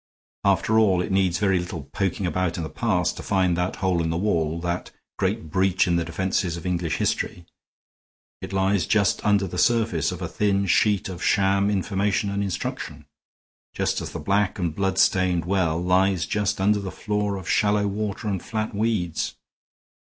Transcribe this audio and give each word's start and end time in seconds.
After 0.43 0.79
all, 0.79 0.99
it 0.99 1.11
needs 1.11 1.37
very 1.37 1.59
little 1.59 1.83
poking 1.93 2.25
about 2.25 2.57
in 2.57 2.63
the 2.63 2.71
past 2.71 3.17
to 3.17 3.21
find 3.21 3.55
that 3.55 3.75
hole 3.75 4.01
in 4.01 4.09
the 4.09 4.17
wall, 4.17 4.59
that 4.61 4.89
great 5.19 5.51
breach 5.51 5.85
in 5.87 5.95
the 5.95 6.03
defenses 6.03 6.57
of 6.57 6.65
English 6.65 6.95
history. 6.95 7.45
It 8.41 8.51
lies 8.51 8.87
just 8.87 9.23
under 9.23 9.45
the 9.45 9.59
surface 9.59 10.11
of 10.11 10.19
a 10.23 10.27
thin 10.27 10.65
sheet 10.65 11.07
of 11.07 11.23
sham 11.23 11.69
information 11.69 12.31
and 12.31 12.41
instruction, 12.43 13.05
just 13.75 14.01
as 14.01 14.09
the 14.11 14.17
black 14.19 14.57
and 14.57 14.73
blood 14.73 14.97
stained 14.97 15.45
well 15.45 15.79
lies 15.79 16.25
just 16.25 16.59
under 16.59 16.79
that 16.79 16.89
floor 16.93 17.35
of 17.35 17.47
shallow 17.47 17.85
water 17.85 18.27
and 18.27 18.43
flat 18.43 18.73
weeds. 18.73 19.35